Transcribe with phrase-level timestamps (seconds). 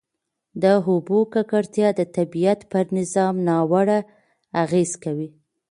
[0.61, 3.99] د اوبو ککړتیا د طبیعت پر نظام ناوړه
[4.63, 5.29] اغېز کوي.